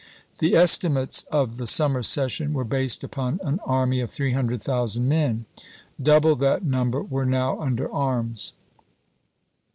The 0.39 0.55
estimates 0.55 1.25
of 1.31 1.57
the 1.57 1.67
summer 1.67 2.01
session 2.01 2.53
were 2.53 2.63
based 2.63 3.03
upon 3.03 3.39
an 3.43 3.59
army 3.63 3.99
of 3.99 4.09
300,000 4.09 5.07
men; 5.07 5.45
double 6.01 6.35
that 6.37 6.63
number 6.65 7.03
were 7.03 7.23
now 7.27 7.59
under 7.61 7.87
arms. 7.93 8.53